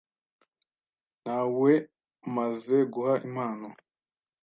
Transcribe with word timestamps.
Nawemaze 1.23 2.77
guha 2.93 3.13
impano. 3.27 3.67